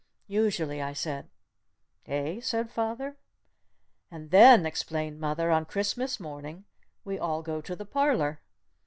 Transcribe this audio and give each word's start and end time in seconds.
"Usually," 0.25 0.81
I 0.81 0.93
said. 0.93 1.29
"Eh?" 2.07 2.39
said 2.41 2.71
father. 2.71 3.17
"And 4.09 4.31
then," 4.31 4.65
explained 4.65 5.19
mother, 5.19 5.51
"on 5.51 5.65
Christmas 5.65 6.19
morning 6.19 6.65
we 7.05 7.19
all 7.19 7.43
go 7.43 7.61
to 7.61 7.75
the 7.75 7.85
parlor!" 7.85 8.41